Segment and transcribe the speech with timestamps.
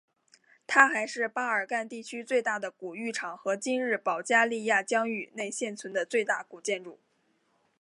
[0.65, 6.99] 它还是巴尔干地区最大的古浴场和今日保加利亚疆域内现存的最大古建筑。